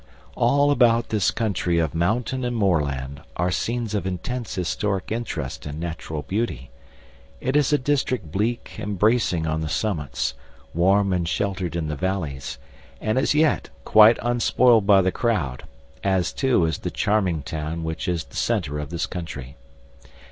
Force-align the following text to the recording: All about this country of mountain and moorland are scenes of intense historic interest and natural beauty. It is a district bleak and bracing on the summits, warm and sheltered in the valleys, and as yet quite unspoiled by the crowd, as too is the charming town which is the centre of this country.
All 0.33 0.71
about 0.71 1.09
this 1.09 1.29
country 1.29 1.77
of 1.77 1.93
mountain 1.93 2.43
and 2.43 2.55
moorland 2.57 3.21
are 3.37 3.51
scenes 3.51 3.93
of 3.93 4.07
intense 4.07 4.55
historic 4.55 5.11
interest 5.11 5.67
and 5.67 5.79
natural 5.79 6.23
beauty. 6.23 6.71
It 7.39 7.55
is 7.55 7.71
a 7.71 7.77
district 7.77 8.31
bleak 8.31 8.79
and 8.79 8.97
bracing 8.97 9.45
on 9.45 9.61
the 9.61 9.69
summits, 9.69 10.33
warm 10.73 11.13
and 11.13 11.29
sheltered 11.29 11.75
in 11.75 11.87
the 11.87 11.95
valleys, 11.95 12.57
and 12.99 13.19
as 13.19 13.35
yet 13.35 13.69
quite 13.85 14.17
unspoiled 14.23 14.87
by 14.87 15.03
the 15.03 15.11
crowd, 15.11 15.65
as 16.03 16.33
too 16.33 16.65
is 16.65 16.79
the 16.79 16.89
charming 16.89 17.43
town 17.43 17.83
which 17.83 18.07
is 18.07 18.23
the 18.23 18.35
centre 18.35 18.79
of 18.79 18.89
this 18.89 19.05
country. 19.05 19.55